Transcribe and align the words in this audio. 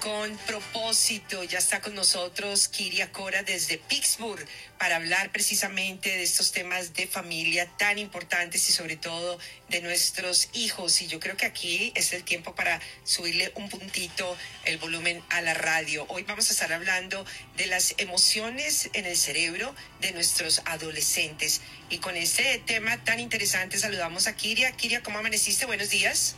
con 0.00 0.36
propósito. 0.46 1.42
Ya 1.42 1.58
está 1.58 1.80
con 1.80 1.96
nosotros 1.96 2.68
Kiria 2.68 3.10
Cora 3.10 3.42
desde 3.42 3.78
Pittsburgh 3.78 4.46
para 4.78 4.94
hablar 4.94 5.32
precisamente 5.32 6.08
de 6.08 6.22
estos 6.22 6.52
temas 6.52 6.94
de 6.94 7.08
familia 7.08 7.68
tan 7.76 7.98
importantes 7.98 8.68
y 8.68 8.72
sobre 8.72 8.94
todo 8.94 9.40
de 9.68 9.80
nuestros 9.80 10.50
hijos. 10.52 11.02
Y 11.02 11.08
yo 11.08 11.18
creo 11.18 11.36
que 11.36 11.46
aquí 11.46 11.90
es 11.96 12.12
el 12.12 12.22
tiempo 12.22 12.54
para 12.54 12.80
subirle 13.02 13.50
un 13.56 13.68
puntito 13.68 14.36
el 14.66 14.78
volumen 14.78 15.20
a 15.30 15.40
la 15.40 15.54
radio. 15.54 16.06
Hoy 16.10 16.22
vamos 16.22 16.48
a 16.48 16.52
estar 16.52 16.72
hablando 16.72 17.26
de 17.56 17.66
las 17.66 17.96
emociones 17.98 18.88
en 18.92 19.04
el 19.04 19.16
cerebro 19.16 19.74
de 20.00 20.12
nuestros 20.12 20.62
adolescentes. 20.64 21.60
Y 21.88 21.98
con 21.98 22.14
este 22.14 22.62
tema 22.66 23.02
tan 23.02 23.18
interesante 23.18 23.78
saludamos 23.78 24.28
a 24.28 24.36
Kiria. 24.36 24.70
Kiria, 24.76 25.02
¿cómo 25.02 25.18
amaneciste? 25.18 25.66
Buenos 25.66 25.90
días. 25.90 26.36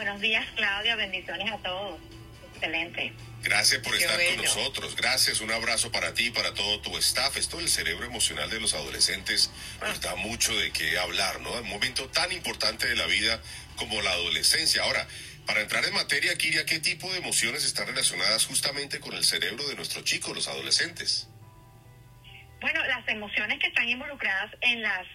Buenos 0.00 0.22
días, 0.22 0.46
Claudia. 0.56 0.96
Bendiciones 0.96 1.52
a 1.52 1.58
todos. 1.58 2.00
Excelente. 2.54 3.12
Gracias 3.42 3.82
por 3.82 3.94
estar 3.94 4.18
con 4.18 4.36
nosotros. 4.38 4.96
Gracias. 4.96 5.42
Un 5.42 5.50
abrazo 5.50 5.92
para 5.92 6.14
ti 6.14 6.28
y 6.28 6.30
para 6.30 6.54
todo 6.54 6.80
tu 6.80 6.96
staff. 6.96 7.36
Esto 7.36 7.58
del 7.58 7.68
cerebro 7.68 8.06
emocional 8.06 8.48
de 8.48 8.60
los 8.60 8.72
adolescentes 8.72 9.50
nos 9.82 10.00
da 10.00 10.16
mucho 10.16 10.56
de 10.56 10.72
qué 10.72 10.98
hablar, 10.98 11.42
¿no? 11.42 11.52
Un 11.52 11.68
momento 11.68 12.08
tan 12.08 12.32
importante 12.32 12.88
de 12.88 12.96
la 12.96 13.04
vida 13.04 13.42
como 13.76 14.00
la 14.00 14.12
adolescencia. 14.12 14.84
Ahora, 14.84 15.06
para 15.44 15.60
entrar 15.60 15.84
en 15.84 15.92
materia, 15.92 16.34
Kiria, 16.38 16.64
¿qué 16.64 16.80
tipo 16.80 17.12
de 17.12 17.18
emociones 17.18 17.66
están 17.66 17.86
relacionadas 17.86 18.46
justamente 18.46 19.00
con 19.00 19.12
el 19.12 19.22
cerebro 19.22 19.68
de 19.68 19.74
nuestros 19.74 20.04
chicos, 20.04 20.34
los 20.34 20.48
adolescentes? 20.48 21.28
Bueno, 22.62 22.82
las 22.86 23.06
emociones 23.06 23.58
que 23.58 23.66
están 23.66 23.86
involucradas 23.86 24.50
en 24.62 24.80
las 24.80 25.06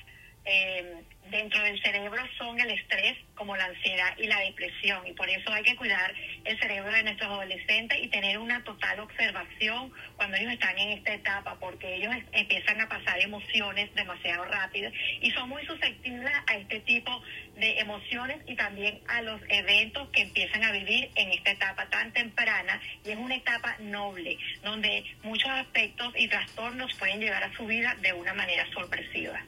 eh, 0.45 1.03
dentro 1.31 1.61
del 1.63 1.81
cerebro 1.81 2.21
son 2.37 2.59
el 2.59 2.69
estrés, 2.69 3.17
como 3.33 3.57
la 3.57 3.65
ansiedad 3.65 4.15
y 4.17 4.27
la 4.27 4.39
depresión. 4.39 5.05
Y 5.07 5.13
por 5.13 5.29
eso 5.29 5.51
hay 5.51 5.63
que 5.63 5.75
cuidar 5.75 6.13
el 6.43 6.59
cerebro 6.59 6.91
de 6.91 7.03
nuestros 7.03 7.29
adolescentes 7.29 7.97
y 8.01 8.07
tener 8.07 8.37
una 8.37 8.63
total 8.63 8.99
observación 8.99 9.91
cuando 10.15 10.37
ellos 10.37 10.53
están 10.53 10.77
en 10.77 10.89
esta 10.89 11.13
etapa, 11.13 11.57
porque 11.59 11.95
ellos 11.95 12.13
empiezan 12.31 12.79
a 12.81 12.87
pasar 12.87 13.19
emociones 13.19 13.93
demasiado 13.95 14.45
rápidas 14.45 14.93
y 15.21 15.31
son 15.31 15.49
muy 15.49 15.65
susceptibles 15.65 16.31
a 16.47 16.55
este 16.55 16.79
tipo 16.81 17.21
de 17.55 17.79
emociones 17.79 18.37
y 18.47 18.55
también 18.55 18.99
a 19.07 19.21
los 19.21 19.41
eventos 19.49 20.07
que 20.09 20.21
empiezan 20.21 20.63
a 20.63 20.71
vivir 20.71 21.09
en 21.15 21.31
esta 21.31 21.51
etapa 21.51 21.89
tan 21.89 22.13
temprana. 22.13 22.79
Y 23.03 23.11
es 23.11 23.17
una 23.17 23.35
etapa 23.35 23.75
noble, 23.79 24.37
donde 24.63 25.03
muchos 25.23 25.49
aspectos 25.49 26.13
y 26.15 26.27
trastornos 26.27 26.93
pueden 26.95 27.19
llegar 27.19 27.43
a 27.43 27.53
su 27.55 27.65
vida 27.65 27.95
de 28.01 28.13
una 28.13 28.33
manera 28.33 28.65
sorpresiva 28.71 29.43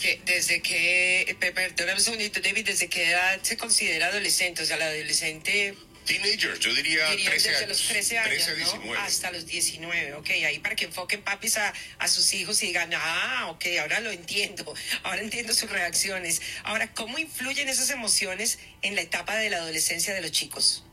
que 0.00 0.20
desde 0.24 0.60
que, 0.62 1.36
perdóname 1.40 1.94
un 1.94 2.00
segundito, 2.00 2.40
David, 2.40 2.66
¿desde 2.66 2.88
qué 2.88 3.10
edad 3.10 3.40
se 3.42 3.56
considera 3.56 4.06
adolescente? 4.08 4.62
O 4.62 4.66
sea, 4.66 4.76
la 4.76 4.86
adolescente... 4.86 5.74
Teenager, 6.04 6.56
yo 6.60 6.72
diría, 6.72 7.04
13 7.08 7.50
desde 7.50 7.66
los 7.66 7.88
13 7.88 8.18
años, 8.18 8.78
¿no? 8.84 8.94
Hasta 8.94 9.32
los 9.32 9.44
19, 9.44 10.14
ok, 10.14 10.30
ahí 10.30 10.60
para 10.60 10.76
que 10.76 10.84
enfoquen 10.84 11.20
papis 11.22 11.56
a, 11.56 11.74
a 11.98 12.06
sus 12.06 12.32
hijos 12.32 12.62
y 12.62 12.66
digan, 12.66 12.92
ah, 12.94 13.48
ok, 13.48 13.64
ahora 13.80 13.98
lo 13.98 14.12
entiendo, 14.12 14.72
ahora 15.02 15.20
entiendo 15.20 15.52
sus 15.52 15.68
reacciones. 15.68 16.40
Ahora, 16.62 16.92
¿cómo 16.92 17.18
influyen 17.18 17.68
esas 17.68 17.90
emociones 17.90 18.60
en 18.82 18.94
la 18.94 19.00
etapa 19.00 19.34
de 19.34 19.50
la 19.50 19.56
adolescencia 19.56 20.14
de 20.14 20.20
los 20.20 20.30
chicos? 20.30 20.84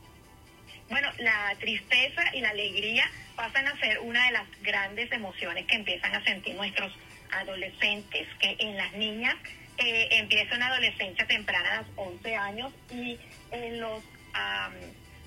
Bueno, 0.88 1.08
la 1.18 1.56
tristeza 1.60 2.22
y 2.34 2.40
la 2.40 2.50
alegría 2.50 3.08
pasan 3.36 3.66
a 3.66 3.78
ser 3.78 3.98
una 4.00 4.26
de 4.26 4.32
las 4.32 4.46
grandes 4.62 5.10
emociones 5.12 5.66
que 5.66 5.76
empiezan 5.76 6.14
a 6.14 6.24
sentir 6.24 6.54
nuestros 6.54 6.92
adolescentes, 7.32 8.28
que 8.40 8.56
en 8.58 8.76
las 8.76 8.92
niñas 8.94 9.36
eh, 9.78 10.08
empieza 10.12 10.54
una 10.54 10.68
adolescencia 10.68 11.26
temprana 11.26 11.72
a 11.72 11.82
los 11.82 11.86
11 11.96 12.36
años 12.36 12.72
y 12.90 13.18
en 13.50 13.80
los 13.80 14.02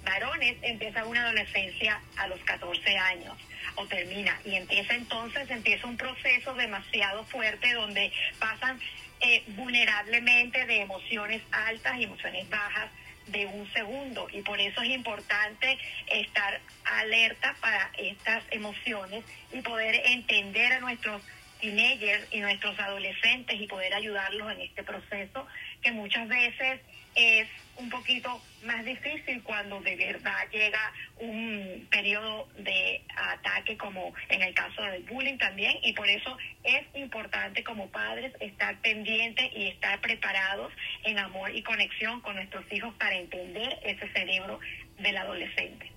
varones 0.03 0.57
empieza 0.62 1.06
una 1.06 1.23
adolescencia 1.23 2.00
a 2.16 2.28
los 2.28 2.40
14 2.41 2.97
años. 2.97 3.38
O 3.75 3.85
termina 3.85 4.39
y 4.45 4.56
empieza 4.56 4.95
entonces, 4.95 5.50
empieza 5.51 5.85
un 5.85 5.97
proceso 5.97 6.53
demasiado 6.56 7.24
fuerte 7.25 7.74
donde 7.74 8.12
pasan 8.39 8.79
eh, 9.19 9.44
vulnerablemente 9.50 10.66
de 10.66 10.81
emociones 10.81 11.41
altas 11.51 11.97
y 12.00 12.03
emociones 12.03 12.50
bajas 12.50 12.89
de 13.27 13.45
un 13.45 13.71
segundo. 13.73 14.27
Y 14.31 14.41
por 14.41 14.59
eso 14.59 14.81
es 14.81 14.89
importante 14.89 15.77
estar 16.07 16.59
alerta 16.83 17.55
para 17.59 17.91
estas 17.97 18.43
emociones 18.51 19.23
y 19.53 19.61
poder 19.61 20.01
entender 20.05 20.73
a 20.73 20.79
nuestros 20.79 21.21
teenagers 21.59 22.27
y 22.31 22.39
nuestros 22.39 22.79
adolescentes 22.79 23.59
y 23.59 23.67
poder 23.67 23.93
ayudarlos 23.93 24.51
en 24.51 24.61
este 24.61 24.83
proceso 24.83 25.47
que 25.81 25.91
muchas 25.91 26.27
veces 26.27 26.81
es 27.17 27.47
un 27.78 27.89
poquito 27.89 28.41
más 28.63 28.85
difícil 28.85 29.41
cuando 29.44 29.79
de 29.81 29.95
verdad 29.95 30.47
llega 30.51 30.94
un 31.19 31.88
periodo 31.89 32.47
de 32.57 33.03
ataque 33.16 33.75
como 33.78 34.13
en 34.29 34.41
el 34.44 34.53
caso 34.53 34.81
del 34.83 35.03
bullying 35.03 35.38
también 35.38 35.75
y 35.83 35.94
por 35.94 36.07
eso 36.07 36.38
es 36.63 36.83
importante 36.95 37.63
como 37.63 37.89
padres 37.89 38.33
estar 38.39 38.79
pendientes 38.81 39.50
y 39.56 39.67
estar 39.67 40.00
preparados 40.00 40.72
en 41.03 41.17
amor 41.17 41.56
y 41.56 41.63
conexión 41.63 42.22
con 42.22 42.35
nuestros 42.35 42.66
hijos 42.72 42.94
para 42.95 43.16
entender 43.16 43.79
ese 43.83 44.07
cerebro 44.11 44.59
del 45.00 45.17
adolescente. 45.17 45.97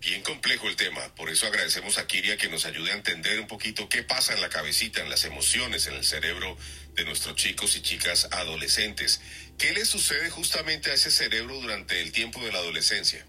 Bien 0.00 0.22
complejo 0.22 0.66
el 0.66 0.76
tema, 0.76 1.14
por 1.14 1.28
eso 1.28 1.46
agradecemos 1.46 1.98
a 1.98 2.06
Kiria 2.06 2.38
que 2.38 2.48
nos 2.48 2.64
ayude 2.64 2.90
a 2.90 2.94
entender 2.94 3.38
un 3.38 3.46
poquito 3.46 3.86
qué 3.90 4.02
pasa 4.02 4.32
en 4.32 4.40
la 4.40 4.48
cabecita, 4.48 5.02
en 5.02 5.10
las 5.10 5.24
emociones, 5.24 5.86
en 5.86 5.94
el 5.94 6.04
cerebro 6.04 6.56
de 6.94 7.04
nuestros 7.04 7.36
chicos 7.36 7.76
y 7.76 7.82
chicas 7.82 8.26
adolescentes. 8.32 9.20
¿Qué 9.58 9.72
les 9.72 9.88
sucede 9.88 10.30
justamente 10.30 10.90
a 10.90 10.94
ese 10.94 11.10
cerebro 11.10 11.60
durante 11.60 12.00
el 12.00 12.12
tiempo 12.12 12.42
de 12.42 12.50
la 12.50 12.58
adolescencia? 12.58 13.26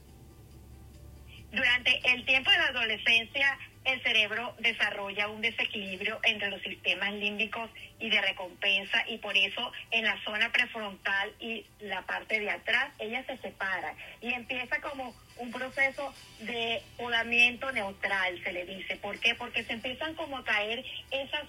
Durante 1.51 1.99
el 2.05 2.25
tiempo 2.25 2.49
de 2.49 2.57
la 2.57 2.67
adolescencia 2.67 3.59
el 3.83 4.01
cerebro 4.03 4.55
desarrolla 4.59 5.27
un 5.27 5.41
desequilibrio 5.41 6.19
entre 6.23 6.49
los 6.49 6.61
sistemas 6.61 7.13
límbicos 7.13 7.69
y 7.99 8.09
de 8.09 8.21
recompensa 8.21 9.03
y 9.07 9.17
por 9.17 9.35
eso 9.35 9.71
en 9.89 10.05
la 10.05 10.21
zona 10.23 10.51
prefrontal 10.51 11.33
y 11.39 11.65
la 11.79 12.03
parte 12.03 12.39
de 12.39 12.49
atrás 12.49 12.93
ella 12.99 13.23
se 13.25 13.37
separa 13.37 13.95
y 14.21 14.33
empieza 14.33 14.79
como 14.81 15.15
un 15.37 15.51
proceso 15.51 16.13
de 16.41 16.81
podamiento 16.97 17.71
neutral 17.71 18.41
se 18.43 18.53
le 18.53 18.65
dice. 18.65 18.97
¿Por 18.97 19.19
qué? 19.19 19.33
Porque 19.35 19.63
se 19.63 19.73
empiezan 19.73 20.13
como 20.13 20.37
a 20.37 20.43
caer 20.43 20.85
esas 21.09 21.43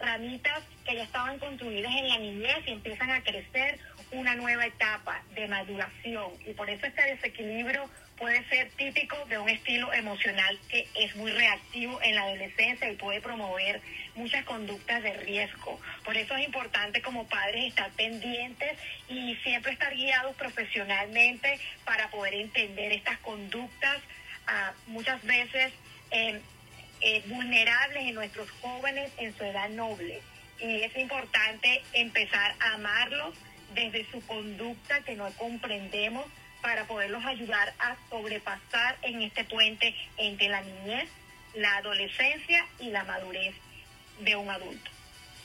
ramitas 0.00 0.62
que 0.84 0.96
ya 0.96 1.02
estaban 1.02 1.38
construidas 1.38 1.94
en 1.94 2.08
la 2.08 2.18
niñez 2.18 2.58
y 2.66 2.72
empiezan 2.72 3.10
a 3.10 3.22
crecer 3.22 3.78
una 4.12 4.34
nueva 4.34 4.66
etapa 4.66 5.22
de 5.34 5.46
maduración 5.48 6.32
y 6.46 6.52
por 6.54 6.70
eso 6.70 6.86
este 6.86 7.02
desequilibrio 7.02 7.88
puede 8.18 8.44
ser 8.48 8.70
típico 8.72 9.16
de 9.26 9.38
un 9.38 9.48
estilo 9.48 9.92
emocional 9.92 10.58
que 10.68 10.86
es 10.94 11.14
muy 11.16 11.30
reactivo 11.30 12.00
en 12.02 12.14
la 12.14 12.22
adolescencia 12.22 12.90
y 12.90 12.96
puede 12.96 13.20
promover 13.20 13.80
muchas 14.16 14.44
conductas 14.44 15.02
de 15.02 15.12
riesgo. 15.14 15.80
Por 16.04 16.16
eso 16.16 16.34
es 16.36 16.46
importante 16.46 17.00
como 17.00 17.26
padres 17.28 17.66
estar 17.66 17.90
pendientes 17.92 18.76
y 19.08 19.36
siempre 19.36 19.72
estar 19.72 19.94
guiados 19.94 20.34
profesionalmente 20.36 21.58
para 21.84 22.10
poder 22.10 22.34
entender 22.34 22.92
estas 22.92 23.18
conductas 23.18 23.98
ah, 24.46 24.72
muchas 24.88 25.22
veces 25.24 25.72
eh, 26.10 26.40
eh, 27.00 27.22
vulnerables 27.26 28.02
en 28.02 28.14
nuestros 28.14 28.50
jóvenes 28.60 29.12
en 29.18 29.36
su 29.36 29.44
edad 29.44 29.68
noble. 29.70 30.20
Y 30.60 30.82
es 30.82 30.96
importante 30.96 31.82
empezar 31.92 32.54
a 32.58 32.74
amarlos 32.74 33.36
desde 33.74 34.04
su 34.10 34.20
conducta 34.26 35.00
que 35.02 35.14
no 35.14 35.30
comprendemos 35.34 36.26
para 36.60 36.84
poderlos 36.86 37.24
ayudar 37.24 37.72
a 37.78 37.96
sobrepasar 38.10 38.96
en 39.02 39.22
este 39.22 39.44
puente 39.44 39.94
entre 40.16 40.48
la 40.48 40.60
niñez, 40.62 41.08
la 41.54 41.76
adolescencia 41.76 42.66
y 42.80 42.90
la 42.90 43.04
madurez 43.04 43.54
de 44.20 44.36
un 44.36 44.50
adulto. 44.50 44.90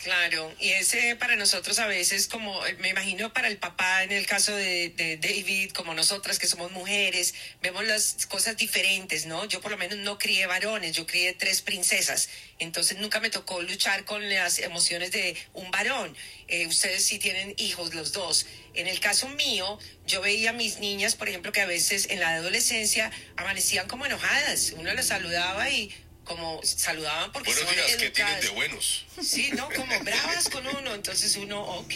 Claro, 0.04 0.54
y 0.60 0.72
ese 0.72 1.16
para 1.16 1.38
nosotros 1.38 1.80
a 1.80 1.88
veces 1.88 2.28
como, 2.28 2.60
me 2.80 2.90
imagino 2.90 3.32
para 3.32 3.48
el 3.48 3.56
papá 3.56 4.04
en 4.04 4.12
el 4.12 4.26
caso 4.26 4.54
de, 4.54 5.18
David, 5.22 5.72
como 5.72 5.94
nosotras 5.94 6.40
que 6.40 6.48
somos 6.48 6.74
mujeres, 6.74 7.34
vemos 7.62 7.86
las 7.86 8.26
cosas 8.26 8.58
diferentes, 8.58 9.26
¿no? 9.28 9.46
Yo 9.46 9.62
por 9.62 9.72
lo 9.72 9.78
menos 9.78 9.98
no 10.00 10.18
crié 10.18 10.46
varones, 10.46 10.92
yo 10.92 11.08
crié 11.08 11.32
tres 11.32 11.62
princesas, 11.62 12.28
entonces 12.60 12.98
nunca 12.98 13.22
me 13.22 13.30
tocó 13.30 13.62
luchar 13.62 14.04
con 14.04 14.30
las 14.30 14.60
emociones 14.60 15.12
de 15.12 15.38
un 15.54 15.72
varón. 15.72 16.14
Eh, 16.50 16.68
ustedes 16.68 17.06
sí 17.06 17.18
tienen 17.18 17.54
hijos 17.58 17.94
los 17.94 18.12
dos. 18.12 18.46
En 18.74 18.88
el 18.88 19.00
caso 19.00 19.30
mío, 19.30 19.80
yo 20.06 20.20
veía 20.20 20.50
a 20.50 20.54
mis 20.54 20.80
niñas, 20.80 21.16
por 21.16 21.30
ejemplo, 21.30 21.54
que 21.54 21.62
a 21.62 21.66
veces 21.66 22.08
en 22.10 22.20
la 22.20 22.36
adolescencia 22.36 23.10
amanecían 23.38 23.88
como 23.88 24.06
enojadas. 24.06 24.74
Uno 24.76 24.94
las 24.94 25.08
saludaba 25.08 25.70
y 25.70 25.96
como 26.24 26.62
saludaban 26.64 27.32
porque 27.32 27.54
Buenos 27.54 27.76
días, 27.76 27.96
¿qué 27.98 28.10
tienen 28.10 28.40
de 28.40 28.50
buenos? 28.50 29.06
Sí, 29.22 29.52
¿no? 29.56 29.70
Como 29.70 30.00
bravas 30.00 30.50
con 30.50 30.66
uno. 30.66 30.94
Entonces 30.94 31.36
uno, 31.36 31.62
ok. 31.62 31.94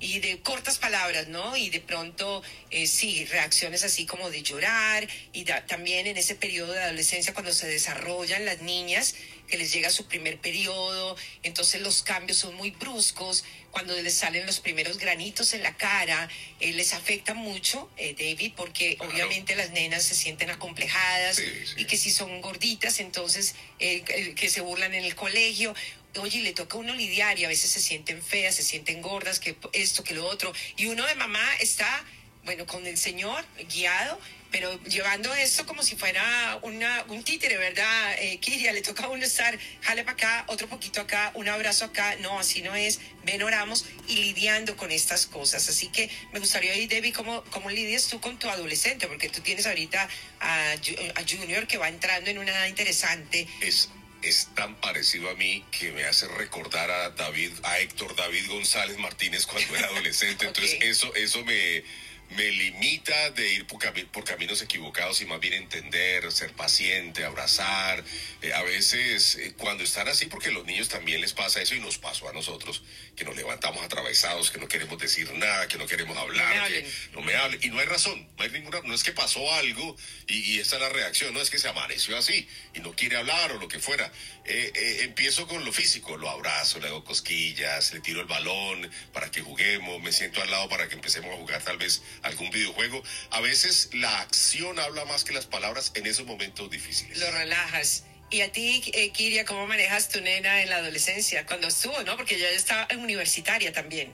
y 0.00 0.20
de 0.20 0.40
cortas 0.42 0.78
palabras, 0.78 1.28
¿no? 1.28 1.56
Y 1.56 1.70
de 1.70 1.80
pronto, 1.80 2.42
eh, 2.70 2.86
sí, 2.86 3.24
reacciones 3.26 3.84
así 3.84 4.04
como 4.04 4.30
de 4.30 4.42
llorar 4.42 5.08
y 5.32 5.44
también 5.44 6.06
en 6.06 6.16
ese 6.16 6.34
periodo 6.34 6.72
de 6.72 6.82
adolescencia 6.82 7.32
cuando 7.32 7.52
se 7.52 7.66
desarrollan 7.66 8.44
las 8.44 8.60
niñas, 8.60 9.14
que 9.48 9.56
les 9.56 9.72
llega 9.72 9.90
su 9.90 10.06
primer 10.06 10.38
periodo, 10.38 11.16
entonces 11.42 11.80
los 11.80 12.02
cambios 12.02 12.38
son 12.38 12.54
muy 12.54 12.70
bruscos, 12.70 13.44
cuando 13.74 14.00
les 14.00 14.14
salen 14.14 14.46
los 14.46 14.60
primeros 14.60 14.98
granitos 14.98 15.52
en 15.52 15.64
la 15.64 15.76
cara, 15.76 16.28
eh, 16.60 16.72
les 16.72 16.92
afecta 16.92 17.34
mucho, 17.34 17.90
eh, 17.96 18.14
David, 18.16 18.52
porque 18.56 18.96
obviamente 19.00 19.56
las 19.56 19.72
nenas 19.72 20.04
se 20.04 20.14
sienten 20.14 20.48
acomplejadas 20.48 21.42
y 21.76 21.84
que 21.84 21.96
si 21.96 22.12
son 22.12 22.40
gorditas, 22.40 23.00
entonces 23.00 23.56
que 23.78 24.48
se 24.48 24.60
burlan 24.60 24.94
en 24.94 25.04
el 25.04 25.16
colegio. 25.16 25.74
Oye, 26.20 26.40
le 26.42 26.52
toca 26.52 26.76
a 26.76 26.80
uno 26.80 26.94
lidiar 26.94 27.36
y 27.40 27.44
a 27.44 27.48
veces 27.48 27.68
se 27.68 27.80
sienten 27.80 28.22
feas, 28.22 28.54
se 28.54 28.62
sienten 28.62 29.02
gordas, 29.02 29.40
que 29.40 29.56
esto, 29.72 30.04
que 30.04 30.14
lo 30.14 30.24
otro. 30.24 30.52
Y 30.76 30.86
uno 30.86 31.04
de 31.04 31.16
mamá 31.16 31.44
está, 31.58 32.04
bueno, 32.44 32.66
con 32.66 32.86
el 32.86 32.96
Señor 32.96 33.44
guiado, 33.68 34.20
pero 34.54 34.80
llevando 34.84 35.34
esto 35.34 35.66
como 35.66 35.82
si 35.82 35.96
fuera 35.96 36.60
una, 36.62 37.04
un 37.08 37.24
títere, 37.24 37.56
¿verdad? 37.56 38.14
Eh, 38.20 38.38
Kiria, 38.38 38.72
le 38.72 38.82
toca 38.82 39.06
a 39.06 39.08
uno 39.08 39.24
estar, 39.24 39.58
jale 39.80 40.04
para 40.04 40.12
acá, 40.12 40.44
otro 40.46 40.68
poquito 40.68 41.00
acá, 41.00 41.32
un 41.34 41.48
abrazo 41.48 41.86
acá. 41.86 42.14
No, 42.20 42.38
así 42.38 42.62
no 42.62 42.72
es. 42.76 43.00
Ven, 43.24 43.42
oramos 43.42 43.84
y 44.06 44.14
lidiando 44.14 44.76
con 44.76 44.92
estas 44.92 45.26
cosas. 45.26 45.68
Así 45.68 45.88
que 45.88 46.08
me 46.32 46.38
gustaría 46.38 46.72
oír, 46.72 46.88
Debbie, 46.88 47.12
cómo, 47.12 47.42
cómo 47.50 47.68
lidias 47.68 48.06
tú 48.06 48.20
con 48.20 48.38
tu 48.38 48.48
adolescente, 48.48 49.08
porque 49.08 49.28
tú 49.28 49.40
tienes 49.40 49.66
ahorita 49.66 50.08
a, 50.38 50.72
a 50.72 51.22
Junior 51.28 51.66
que 51.66 51.76
va 51.76 51.88
entrando 51.88 52.30
en 52.30 52.38
una 52.38 52.52
edad 52.52 52.66
interesante. 52.68 53.48
Es 53.60 53.88
es 54.22 54.48
tan 54.54 54.76
parecido 54.76 55.28
a 55.28 55.34
mí 55.34 55.64
que 55.70 55.92
me 55.92 56.04
hace 56.04 56.26
recordar 56.28 56.90
a 56.90 57.10
David, 57.10 57.50
a 57.62 57.80
Héctor 57.80 58.16
David 58.16 58.48
González 58.48 58.96
Martínez 58.98 59.46
cuando 59.46 59.76
era 59.76 59.86
adolescente. 59.92 60.46
Entonces 60.46 60.78
eso, 60.80 61.12
eso 61.14 61.44
me, 61.44 61.82
me 62.30 62.50
limita 62.50 63.30
de 63.30 63.52
ir 63.52 63.66
por, 63.66 64.24
caminos 64.24 64.62
equivocados 64.62 65.20
y 65.20 65.26
más 65.26 65.40
bien 65.40 65.54
entender, 65.54 66.30
ser 66.32 66.52
paciente, 66.52 67.24
abrazar. 67.24 68.02
Eh, 68.42 68.52
a 68.52 68.62
veces 68.62 69.36
eh, 69.36 69.54
cuando 69.56 69.84
están 69.84 70.08
así, 70.08 70.26
porque 70.26 70.48
a 70.48 70.52
los 70.52 70.64
niños 70.64 70.88
también 70.88 71.20
les 71.20 71.32
pasa 71.32 71.60
eso 71.60 71.74
y 71.74 71.80
nos 71.80 71.98
pasó 71.98 72.28
a 72.28 72.32
nosotros, 72.32 72.82
que 73.16 73.24
nos 73.24 73.36
levantamos 73.36 73.84
atravesados, 73.84 74.50
que 74.50 74.58
no 74.58 74.68
queremos 74.68 74.98
decir 74.98 75.32
nada, 75.34 75.68
que 75.68 75.78
no 75.78 75.86
queremos 75.86 76.16
hablar, 76.16 76.68
que 76.68 76.86
no 77.12 77.20
me 77.20 77.34
hablen. 77.34 77.60
Y 77.62 77.68
no 77.68 77.78
hay 77.78 77.86
razón, 77.86 78.28
no 78.36 78.44
hay 78.44 78.50
ninguna, 78.50 78.80
no 78.84 78.94
es 78.94 79.02
que 79.02 79.12
pasó 79.12 79.52
algo 79.54 79.96
y, 80.26 80.54
y 80.54 80.60
esta 80.60 80.76
es 80.76 80.82
la 80.82 80.88
reacción, 80.88 81.32
no 81.34 81.40
es 81.40 81.50
que 81.50 81.58
se 81.58 81.68
amaneció 81.68 82.16
así 82.16 82.48
y 82.74 82.80
no 82.80 82.92
quiere 82.92 83.16
hablar 83.16 83.52
o 83.52 83.58
lo 83.58 83.68
que 83.68 83.78
fuera. 83.78 84.10
Eh, 84.46 85.00
empiezo 85.02 85.46
con 85.46 85.64
lo 85.64 85.72
físico, 85.72 86.16
lo 86.18 86.28
abrazo, 86.28 86.78
le 86.78 86.88
hago 86.88 87.02
cosquillas, 87.02 87.92
le 87.94 88.00
tiro 88.00 88.20
el 88.20 88.26
balón 88.26 88.90
para 89.12 89.30
que 89.30 89.40
juguemos, 89.40 90.02
me 90.02 90.12
siento 90.12 90.42
al 90.42 90.50
lado 90.50 90.68
para 90.68 90.86
que 90.86 90.94
empecemos 90.94 91.32
a 91.32 91.36
jugar 91.36 91.62
tal 91.62 91.78
vez 91.78 92.02
algún 92.22 92.50
videojuego. 92.50 93.02
A 93.30 93.40
veces 93.40 93.90
la 93.92 94.20
acción 94.20 94.78
habla 94.78 95.04
más 95.04 95.24
que 95.24 95.32
las 95.32 95.46
palabras 95.46 95.92
en 95.94 96.06
esos 96.06 96.26
momentos 96.26 96.70
difíciles. 96.70 97.18
Lo 97.18 97.30
relajas. 97.30 98.04
Y 98.30 98.40
a 98.40 98.50
ti, 98.50 98.82
eh, 98.94 99.10
Kiria, 99.10 99.44
¿cómo 99.44 99.66
manejas 99.66 100.08
tu 100.08 100.20
nena 100.20 100.62
en 100.62 100.70
la 100.70 100.76
adolescencia? 100.76 101.46
Cuando 101.46 101.68
estuvo, 101.68 102.02
¿no? 102.02 102.16
Porque 102.16 102.38
ya 102.38 102.48
estaba 102.48 102.86
en 102.90 103.00
universitaria 103.00 103.72
también. 103.72 104.12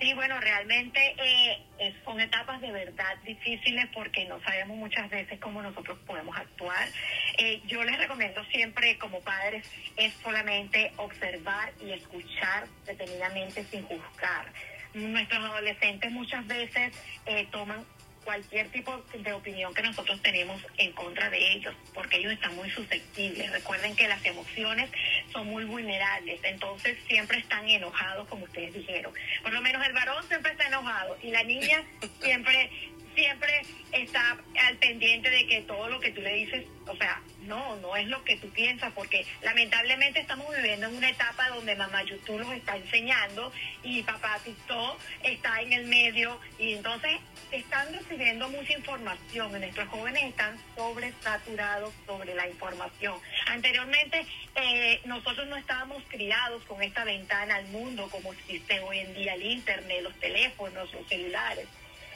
Sí, 0.00 0.12
bueno, 0.12 0.38
realmente 0.38 1.16
eh, 1.18 1.94
son 2.04 2.20
etapas 2.20 2.60
de 2.60 2.70
verdad 2.70 3.16
difíciles 3.24 3.86
porque 3.94 4.26
no 4.26 4.38
sabemos 4.42 4.76
muchas 4.76 5.08
veces 5.08 5.40
cómo 5.40 5.62
nosotros 5.62 5.98
podemos 6.06 6.36
actuar. 6.36 6.86
Eh, 7.38 7.62
yo 7.66 7.82
les 7.82 7.96
recomiendo 7.96 8.44
siempre 8.46 8.98
como 8.98 9.20
padres 9.20 9.66
es 9.96 10.12
solamente 10.22 10.92
observar 10.96 11.72
y 11.82 11.92
escuchar 11.92 12.68
detenidamente 12.84 13.64
sin 13.70 13.84
juzgar 13.84 14.52
nuestros 14.96 15.44
adolescentes 15.44 16.10
muchas 16.10 16.46
veces 16.46 16.92
eh, 17.26 17.46
toman 17.50 17.84
cualquier 18.26 18.68
tipo 18.70 18.92
de 19.22 19.32
opinión 19.32 19.72
que 19.72 19.82
nosotros 19.82 20.20
tenemos 20.20 20.60
en 20.78 20.92
contra 20.92 21.30
de 21.30 21.52
ellos, 21.52 21.72
porque 21.94 22.16
ellos 22.16 22.32
están 22.32 22.56
muy 22.56 22.68
susceptibles. 22.70 23.52
Recuerden 23.52 23.94
que 23.94 24.08
las 24.08 24.22
emociones 24.26 24.90
son 25.32 25.46
muy 25.46 25.64
vulnerables, 25.64 26.40
entonces 26.42 26.98
siempre 27.06 27.38
están 27.38 27.68
enojados, 27.68 28.26
como 28.28 28.44
ustedes 28.44 28.74
dijeron. 28.74 29.14
Por 29.42 29.52
lo 29.52 29.62
menos 29.62 29.86
el 29.86 29.92
varón 29.92 30.26
siempre 30.26 30.50
está 30.50 30.66
enojado 30.66 31.16
y 31.22 31.30
la 31.30 31.44
niña 31.44 31.84
siempre 32.20 32.68
siempre 33.16 33.62
está 33.92 34.36
al 34.68 34.76
pendiente 34.76 35.28
de 35.30 35.46
que 35.46 35.62
todo 35.62 35.88
lo 35.88 35.98
que 35.98 36.12
tú 36.12 36.20
le 36.20 36.34
dices, 36.34 36.66
o 36.86 36.96
sea, 36.96 37.20
no, 37.46 37.76
no 37.76 37.96
es 37.96 38.06
lo 38.08 38.22
que 38.24 38.36
tú 38.36 38.48
piensas, 38.50 38.92
porque 38.92 39.26
lamentablemente 39.42 40.20
estamos 40.20 40.54
viviendo 40.54 40.86
en 40.86 40.96
una 40.96 41.08
etapa 41.10 41.48
donde 41.48 41.74
mamá 41.74 42.02
YouTube 42.04 42.40
los 42.40 42.52
está 42.52 42.76
enseñando 42.76 43.52
y 43.82 44.02
papá 44.02 44.38
TikTok 44.44 45.00
está 45.22 45.60
en 45.62 45.72
el 45.72 45.86
medio 45.86 46.38
y 46.58 46.74
entonces 46.74 47.12
están 47.50 47.92
recibiendo 47.92 48.48
mucha 48.48 48.72
información 48.74 49.56
nuestros 49.60 49.88
jóvenes 49.88 50.24
están 50.24 50.56
sobresaturados 50.76 51.92
sobre 52.06 52.34
la 52.34 52.48
información. 52.48 53.14
Anteriormente 53.46 54.26
eh, 54.54 55.00
nosotros 55.04 55.46
no 55.48 55.56
estábamos 55.56 56.02
criados 56.08 56.62
con 56.64 56.82
esta 56.82 57.04
ventana 57.04 57.56
al 57.56 57.66
mundo 57.68 58.08
como 58.10 58.32
existe 58.32 58.80
hoy 58.80 58.98
en 58.98 59.14
día 59.14 59.34
el 59.34 59.44
internet, 59.44 60.02
los 60.02 60.14
teléfonos, 60.20 60.92
los 60.92 61.06
celulares. 61.08 61.66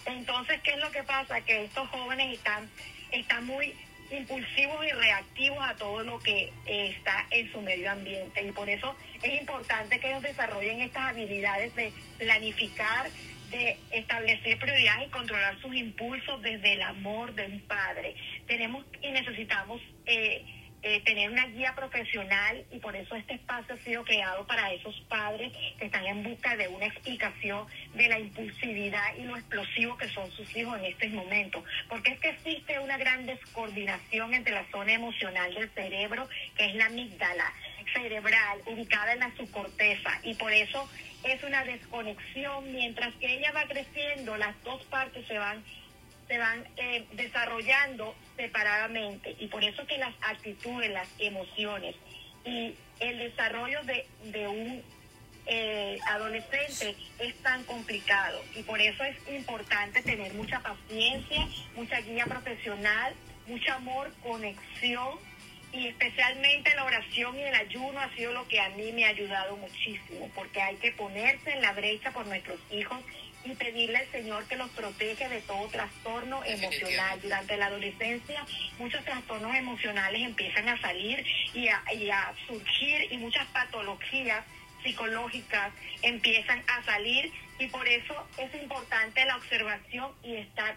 Entonces, 0.07 0.61
¿qué 0.63 0.73
es 0.73 0.79
lo 0.79 0.91
que 0.91 1.03
pasa? 1.03 1.41
Que 1.43 1.65
estos 1.65 1.89
jóvenes 1.89 2.35
están, 2.35 2.69
están 3.13 3.47
muy 3.47 3.75
impulsivos 4.11 4.85
y 4.85 4.91
reactivos 4.91 5.59
a 5.63 5.77
todo 5.77 6.03
lo 6.03 6.19
que 6.19 6.53
eh, 6.67 6.95
está 6.97 7.27
en 7.31 7.51
su 7.53 7.61
medio 7.61 7.91
ambiente. 7.91 8.43
Y 8.43 8.53
por 8.53 8.69
eso 8.69 8.97
es 9.23 9.41
importante 9.41 10.01
que 10.01 10.09
ellos 10.09 10.23
desarrollen 10.23 10.81
estas 10.81 11.11
habilidades 11.11 11.75
de 11.77 11.93
planificar, 12.19 13.11
de 13.51 13.77
establecer 13.91 14.59
prioridades 14.59 15.09
y 15.09 15.11
controlar 15.11 15.61
sus 15.61 15.75
impulsos 15.75 16.43
desde 16.43 16.73
el 16.75 16.83
amor 16.83 17.35
de 17.35 17.47
un 17.47 17.61
padre. 17.61 18.15
Tenemos 18.47 18.85
y 19.03 19.11
necesitamos... 19.11 19.81
Eh, 20.07 20.45
eh, 20.83 21.01
tener 21.05 21.31
una 21.31 21.47
guía 21.47 21.75
profesional 21.75 22.65
y 22.71 22.79
por 22.79 22.97
eso 22.97 23.15
este 23.15 23.35
espacio 23.35 23.75
ha 23.75 23.79
sido 23.79 24.03
creado 24.05 24.47
para 24.47 24.73
esos 24.73 24.99
padres 25.09 25.53
que 25.79 25.85
están 25.85 26.07
en 26.07 26.23
busca 26.23 26.57
de 26.57 26.69
una 26.69 26.87
explicación 26.87 27.67
de 27.95 28.09
la 28.09 28.19
impulsividad 28.19 29.15
y 29.17 29.25
lo 29.25 29.37
explosivo 29.37 29.97
que 29.99 30.09
son 30.09 30.31
sus 30.31 30.57
hijos 30.57 30.79
en 30.79 30.87
este 30.87 31.09
momento. 31.09 31.63
Porque 31.89 32.13
es 32.13 32.21
que 32.21 32.31
existe 32.31 32.79
una 32.79 32.97
gran 32.97 33.27
descoordinación 33.27 34.33
entre 34.33 34.55
la 34.55 34.65
zona 34.71 34.95
emocional 34.95 35.53
del 35.55 35.69
cerebro, 35.71 36.29
que 36.57 36.65
es 36.67 36.75
la 36.75 36.87
amígdala 36.87 37.53
cerebral, 37.93 38.61
ubicada 38.67 39.13
en 39.13 39.21
la 39.21 39.37
subcorteza, 39.37 40.21
y 40.23 40.35
por 40.35 40.53
eso 40.53 40.89
es 41.25 41.43
una 41.43 41.65
desconexión. 41.65 42.73
Mientras 42.73 43.15
que 43.17 43.35
ella 43.35 43.53
va 43.53 43.65
creciendo, 43.65 44.37
las 44.37 44.55
dos 44.63 44.83
partes 44.85 45.27
se 45.27 45.39
van 45.39 45.63
se 46.31 46.39
van 46.39 46.65
eh, 46.77 47.05
desarrollando 47.15 48.15
separadamente. 48.37 49.35
Y 49.41 49.49
por 49.49 49.65
eso 49.65 49.85
que 49.85 49.99
las 49.99 50.15
actitudes, 50.23 50.89
las 50.93 51.09
emociones 51.19 51.97
y 52.45 52.73
el 53.01 53.19
desarrollo 53.19 53.83
de, 53.83 54.07
de 54.31 54.47
un 54.47 54.83
eh, 55.47 55.99
adolescente 56.07 56.95
es 57.19 57.35
tan 57.43 57.65
complicado. 57.65 58.41
Y 58.55 58.63
por 58.63 58.81
eso 58.81 59.03
es 59.03 59.17
importante 59.35 60.03
tener 60.03 60.33
mucha 60.35 60.61
paciencia, 60.61 61.49
mucha 61.75 62.01
guía 62.01 62.27
profesional, 62.27 63.13
mucho 63.49 63.73
amor, 63.73 64.15
conexión. 64.23 65.19
Y 65.73 65.89
especialmente 65.89 66.75
la 66.77 66.85
oración 66.85 67.37
y 67.39 67.43
el 67.43 67.55
ayuno 67.55 67.99
ha 67.99 68.15
sido 68.15 68.33
lo 68.33 68.47
que 68.47 68.61
a 68.61 68.69
mí 68.71 68.93
me 68.93 69.05
ha 69.05 69.09
ayudado 69.09 69.57
muchísimo 69.57 70.31
porque 70.35 70.61
hay 70.61 70.77
que 70.77 70.93
ponerse 70.93 71.53
en 71.53 71.63
la 71.63 71.73
brecha 71.73 72.13
por 72.13 72.27
nuestros 72.27 72.59
hijos 72.73 72.99
y 73.45 73.55
pedirle 73.55 73.99
al 73.99 74.11
Señor 74.11 74.47
que 74.47 74.57
los 74.57 74.71
proteja 74.71 75.29
de 75.29 75.41
todo 75.43 75.67
trastorno 75.69 76.45
emocional. 76.45 77.21
Durante 77.23 77.57
la 77.57 77.67
adolescencia 77.67 78.45
muchos 78.79 79.05
trastornos 79.05 79.55
emocionales 79.55 80.23
empiezan 80.23 80.69
a 80.69 80.81
salir 80.81 81.25
y 81.55 81.69
a, 81.69 81.83
y 81.95 82.11
a 82.11 82.35
surgir 82.47 83.13
y 83.13 83.19
muchas 83.19 83.47
patologías 83.49 84.45
psicológicas 84.83 85.73
empiezan 86.03 86.63
a 86.67 86.83
salir 86.85 87.33
y 87.59 87.67
por 87.67 87.87
eso 87.87 88.27
es 88.39 88.55
importante 88.55 89.25
la 89.25 89.37
observación 89.37 90.13
y 90.23 90.37
estar 90.37 90.77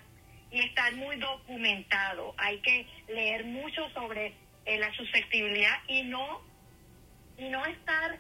y 0.52 0.60
estar 0.62 0.94
muy 0.96 1.16
documentado. 1.16 2.36
Hay 2.38 2.60
que 2.60 2.86
leer 3.08 3.44
mucho 3.46 3.90
sobre 3.90 4.34
eh, 4.66 4.78
la 4.78 4.94
susceptibilidad 4.94 5.80
y 5.88 6.04
no 6.04 6.42
y 7.38 7.50
no 7.50 7.66
estar 7.66 8.20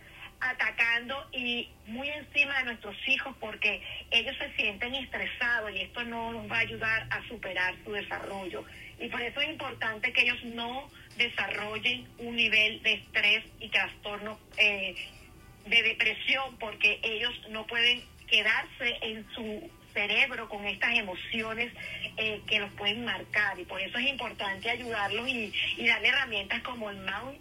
atacando 1.43 1.45
y 1.45 1.69
muy 1.87 2.09
encima 2.09 2.57
de 2.59 2.65
nuestros 2.65 2.95
hijos 3.07 3.35
porque 3.39 3.81
ellos 4.11 4.35
se 4.37 4.51
sienten 4.55 4.95
estresados 4.95 5.71
y 5.75 5.81
esto 5.81 6.03
no 6.05 6.31
nos 6.31 6.49
va 6.49 6.57
a 6.57 6.59
ayudar 6.59 7.07
a 7.09 7.27
superar 7.27 7.75
su 7.83 7.91
desarrollo. 7.91 8.63
Y 8.99 9.07
por 9.09 9.21
eso 9.21 9.41
es 9.41 9.49
importante 9.49 10.13
que 10.13 10.21
ellos 10.21 10.43
no 10.45 10.89
desarrollen 11.17 12.07
un 12.19 12.35
nivel 12.35 12.81
de 12.83 12.93
estrés 12.93 13.43
y 13.59 13.69
trastorno 13.69 14.39
eh, 14.57 14.95
de 15.65 15.83
depresión 15.83 16.57
porque 16.59 16.99
ellos 17.03 17.33
no 17.49 17.65
pueden 17.67 18.01
quedarse 18.27 18.97
en 19.01 19.25
su 19.33 19.69
cerebro 19.93 20.49
con 20.49 20.65
estas 20.65 20.97
emociones 20.97 21.71
eh, 22.17 22.41
que 22.47 22.59
los 22.59 22.71
pueden 22.73 23.05
marcar 23.05 23.59
y 23.59 23.65
por 23.65 23.81
eso 23.81 23.97
es 23.97 24.07
importante 24.07 24.69
ayudarlos 24.69 25.27
y, 25.27 25.53
y 25.77 25.87
darle 25.87 26.09
herramientas 26.09 26.61
como 26.63 26.89
el 26.89 26.97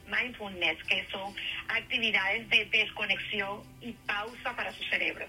mindfulness, 0.07 0.83
que 0.85 1.07
son 1.11 1.35
actividades 1.69 2.49
de 2.49 2.65
desconexión 2.67 3.63
y 3.81 3.93
pausa 3.93 4.55
para 4.55 4.73
su 4.73 4.83
cerebro. 4.85 5.27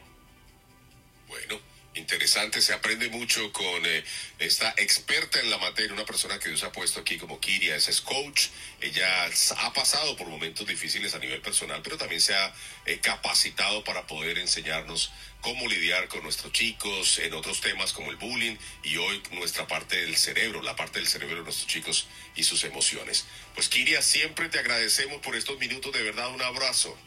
Interesante, 1.96 2.62
se 2.62 2.74
aprende 2.74 3.10
mucho 3.10 3.52
con 3.52 3.86
eh, 3.86 4.04
esta 4.40 4.74
experta 4.78 5.40
en 5.40 5.50
la 5.50 5.58
materia, 5.58 5.94
una 5.94 6.06
persona 6.06 6.40
que 6.40 6.50
Dios 6.50 6.64
ha 6.64 6.72
puesto 6.72 7.00
aquí 7.00 7.18
como 7.18 7.40
Kiria, 7.40 7.76
es 7.76 8.02
coach, 8.02 8.48
ella 8.82 9.30
ha 9.58 9.74
pasado 9.74 10.16
por 10.18 10.28
momentos 10.28 10.66
difíciles 10.68 11.14
a 11.16 11.20
nivel 11.20 11.42
personal, 11.42 11.82
pero 11.84 11.98
también 11.98 12.22
se 12.22 12.34
ha 12.34 12.54
eh, 12.86 13.00
capacitado 13.00 13.84
para 13.84 14.08
poder 14.08 14.38
enseñarnos 14.38 15.12
cómo 15.42 15.68
lidiar 15.68 16.08
con 16.08 16.24
nuestros 16.24 16.54
chicos 16.54 17.20
en 17.20 17.34
otros 17.34 17.62
temas 17.62 17.94
como 17.94 18.12
el 18.12 18.18
bullying 18.18 18.56
y 18.84 18.98
hoy 18.98 19.22
nuestra 19.32 19.68
parte 19.68 19.98
del 19.98 20.16
cerebro, 20.16 20.62
la 20.62 20.76
parte 20.76 21.00
del 21.00 21.08
cerebro 21.08 21.38
de 21.38 21.44
nuestros 21.44 21.68
chicos 21.68 22.08
y 22.36 22.44
sus 22.44 22.64
emociones. 22.64 23.26
Pues 23.54 23.68
Kiria, 23.70 24.02
siempre 24.02 24.50
te 24.50 24.60
agradecemos 24.60 25.22
por 25.22 25.36
estos 25.36 25.60
minutos, 25.60 25.92
de 25.94 26.02
verdad 26.02 26.30
un 26.30 26.42
abrazo. 26.42 26.98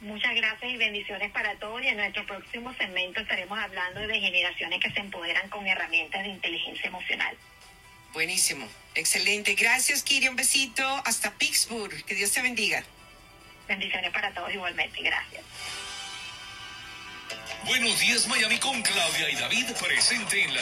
Muchas 0.00 0.34
gracias 0.34 0.70
y 0.70 0.76
bendiciones 0.76 1.30
para 1.32 1.54
todos. 1.56 1.82
Y 1.82 1.88
en 1.88 1.96
nuestro 1.96 2.24
próximo 2.24 2.72
segmento 2.74 3.20
estaremos 3.20 3.58
hablando 3.58 4.00
de 4.00 4.20
generaciones 4.20 4.80
que 4.80 4.90
se 4.92 5.00
empoderan 5.00 5.48
con 5.48 5.66
herramientas 5.66 6.22
de 6.22 6.28
inteligencia 6.28 6.86
emocional. 6.86 7.36
Buenísimo, 8.12 8.66
excelente. 8.94 9.54
Gracias, 9.54 10.02
Kiri. 10.02 10.28
Un 10.28 10.36
besito 10.36 10.86
hasta 11.04 11.32
Pittsburgh. 11.32 12.04
Que 12.04 12.14
Dios 12.14 12.32
te 12.32 12.42
bendiga. 12.42 12.84
Bendiciones 13.66 14.10
para 14.12 14.32
todos 14.32 14.52
igualmente. 14.52 15.02
Gracias. 15.02 15.44
Buenos 17.64 18.00
días, 18.00 18.26
Miami, 18.28 18.58
con 18.58 18.80
Claudia 18.80 19.30
y 19.30 19.34
David, 19.34 19.66
presente 19.72 20.42
en 20.42 20.54
las 20.54 20.56